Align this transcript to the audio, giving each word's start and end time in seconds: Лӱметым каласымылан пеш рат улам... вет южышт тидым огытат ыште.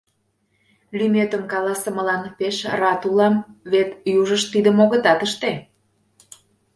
Лӱметым 0.97 1.43
каласымылан 1.51 2.23
пеш 2.37 2.55
рат 2.79 3.01
улам... 3.09 3.35
вет 3.71 3.89
южышт 4.19 4.47
тидым 4.53 4.77
огытат 4.83 5.19
ыште. 5.27 5.51